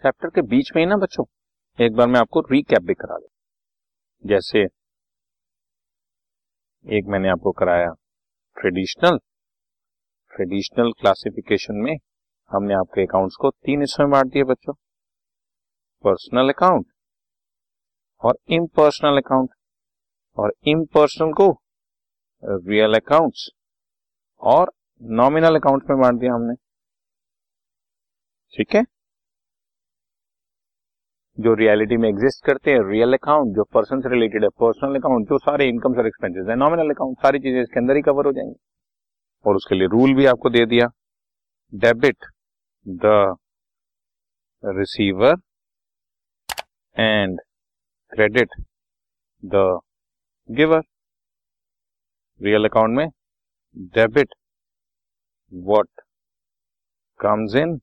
[0.00, 1.24] Chapter के बीच में ही ना बच्चों?
[1.80, 3.28] एक बार मैं आपको रिकैप भी करा दू।
[4.26, 4.64] जैसे,
[6.98, 7.92] एक मैंने आपको कराया
[8.60, 9.18] ट्रेडिशनल
[10.30, 11.96] ट्रेडिशनल क्लासिफिकेशन में
[12.50, 14.72] हमने आपके अकाउंट्स को तीन हिस्सों में बांट दिए बच्चों।
[16.04, 16.86] पर्सनल अकाउंट
[18.20, 19.50] और इम्पर्सनल अकाउंट
[20.36, 21.62] और इम्पर्सनल को
[22.44, 23.50] रियल अकाउंट्स
[24.40, 24.72] और
[25.02, 26.54] नॉमिनल अकाउंट में बांट दिया हमने।
[28.56, 28.99] ठीक है?
[31.40, 35.28] जो रियलिटी में एग्जिस्ट करते हैं रियल अकाउंट जो पर्सन से रिलेटेड है पर्सनल अकाउंट
[35.28, 38.32] जो सारे इनकम और एक्सपेंसेस है नॉमिनल अकाउंट सारी चीज़ें इसके अंदर ही कवर हो
[38.32, 38.54] जाएँगी।
[39.44, 40.86] और उसके लिए रूल भी आपको दे दिया।
[41.72, 42.24] Debit
[42.86, 43.36] the
[44.64, 45.36] receiver
[46.96, 47.40] and
[48.12, 48.54] credit
[49.42, 49.80] the
[50.48, 50.82] giver
[52.40, 53.08] real account में
[53.96, 54.34] डेबिट
[55.52, 56.00] व्हाट
[57.20, 57.78] कम्स इन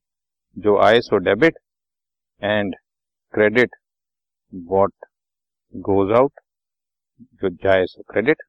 [0.57, 1.57] जो आए सो debit
[2.41, 2.75] and
[3.37, 3.75] credit
[4.53, 4.93] what
[5.73, 6.39] goes out,
[7.21, 8.41] जो जाए सो क्रेडिट,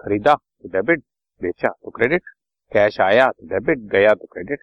[0.00, 1.02] खरीदा तो डेबिट,
[1.40, 2.22] बेचा तो क्रेडिट,
[2.72, 4.60] कैश आया तो डेबिट, गया तो क्रेडिट।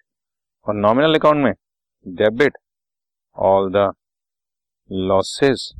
[0.66, 1.52] और नॉमिनल अकाउंट में
[2.06, 2.58] debit
[3.36, 3.90] all the
[4.90, 5.70] losses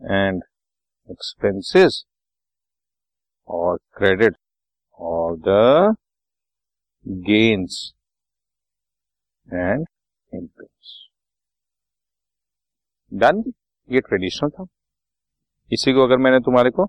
[0.00, 0.42] and
[1.10, 2.02] expenses
[3.48, 4.36] और credit
[5.00, 5.94] all the
[7.28, 7.80] gains
[9.48, 9.86] and
[10.32, 10.98] incomes
[13.12, 13.42] done
[13.88, 14.64] ये ट्रेडिशनल था।
[15.70, 16.84] इसी को अगर मैंने तुम्हारे को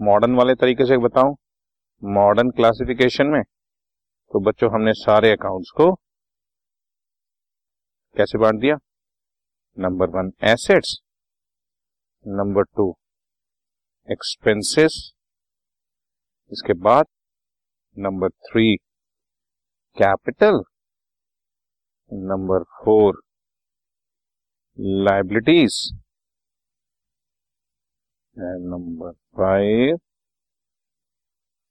[0.00, 1.34] मॉडर्न वाले तरीके से बताऊँ
[2.02, 5.92] मॉडर्न क्लासिफिकेशन में तो बच्चों, हमने सारे अकाउंट्स को
[8.16, 8.76] कैसे बांट दिया?
[9.78, 10.98] Number one assets
[12.26, 12.90] number two
[14.08, 15.00] expenses
[16.52, 17.06] इसके बाद
[17.96, 18.74] number three
[19.96, 20.62] capital
[22.12, 23.20] number four
[24.78, 25.74] liabilities
[28.36, 29.98] and number five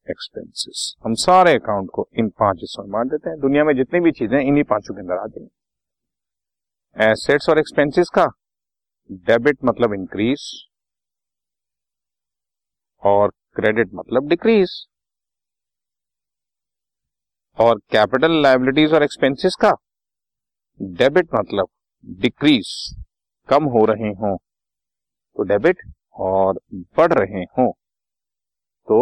[0.07, 3.99] expenses हम सारे अकाउंट को इन पाँच हिस्सों में बांट देते हैं। दुनिया में जितनी
[3.99, 8.25] भी चीज़ें इन्हीं पाँचों के अंदर आती जाएँगी। एसेट्स और एक्सपेंसेस का
[9.27, 10.45] डेबिट मतलब इंक्रीज
[13.03, 14.71] और क्रेडिट मतलब डिक्रीज
[17.57, 19.73] और कैपिटल लाइबिलिटीज और एक्सपेंसेस का
[20.79, 21.67] डेबिट मतलब
[22.03, 22.69] डिक्रीज
[23.49, 24.35] कम हो रहे हो
[25.37, 25.81] तो डेबिट
[26.19, 26.59] और
[26.97, 27.71] बढ़ रहे हो
[28.87, 28.99] तो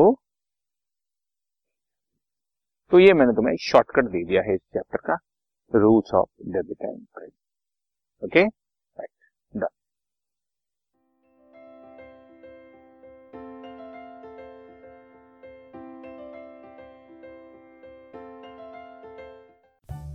[2.91, 5.18] तो ये मैंने तुम्हें शॉर्टकट दे दिया है इस चैप्टर का
[5.72, 7.34] rules of debit and credit
[8.22, 8.46] okay